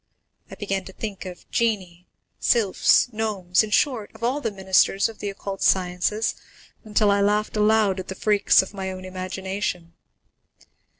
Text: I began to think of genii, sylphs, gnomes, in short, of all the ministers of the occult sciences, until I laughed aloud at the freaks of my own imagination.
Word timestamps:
I 0.49 0.55
began 0.55 0.83
to 0.85 0.93
think 0.93 1.27
of 1.27 1.47
genii, 1.51 2.07
sylphs, 2.39 3.13
gnomes, 3.13 3.61
in 3.61 3.69
short, 3.69 4.09
of 4.15 4.23
all 4.23 4.41
the 4.41 4.49
ministers 4.49 5.07
of 5.07 5.19
the 5.19 5.29
occult 5.29 5.61
sciences, 5.61 6.33
until 6.83 7.11
I 7.11 7.21
laughed 7.21 7.55
aloud 7.55 7.99
at 7.99 8.07
the 8.07 8.15
freaks 8.15 8.63
of 8.63 8.73
my 8.73 8.89
own 8.91 9.05
imagination. 9.05 9.93